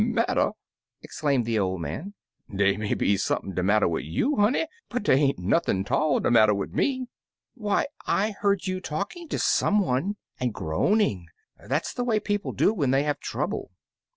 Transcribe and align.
"Matter!'' 0.03 0.53
exclaimed 1.03 1.45
the 1.45 1.59
old 1.59 1.79
man. 1.79 2.15
"Dey 2.51 2.75
may 2.75 2.95
be 2.95 3.15
sump'n 3.17 3.53
de 3.53 3.61
matter 3.61 3.87
wid 3.87 4.03
you, 4.03 4.35
honey, 4.37 4.65
but 4.89 5.03
dey 5.03 5.13
ain't 5.13 5.37
nothin' 5.37 5.83
'tall 5.83 6.19
de 6.21 6.31
matter 6.31 6.53
vnd 6.55 6.71
me." 6.73 7.05
"Why, 7.53 7.85
I 8.07 8.31
heard 8.31 8.65
you 8.65 8.81
talking 8.81 9.27
to 9.29 9.37
some 9.37 9.79
one, 9.79 10.15
and 10.39 10.55
groaning; 10.55 11.27
that's 11.67 11.93
the 11.93 12.03
way 12.03 12.19
people 12.19 12.51
do 12.51 12.73
when 12.73 12.89
they 12.89 13.03
have 13.03 13.19
trouble." 13.19 13.69